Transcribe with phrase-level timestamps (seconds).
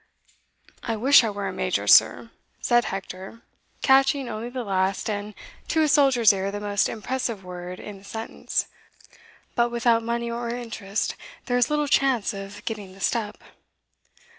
[0.81, 3.43] "I wish I were a major, sir," said Hector,
[3.83, 5.35] catching only the last, and,
[5.67, 8.65] to a soldier's ear, the most impressive word in the sentence,
[9.53, 13.37] "but, without money or interest, there is little chance of getting the step."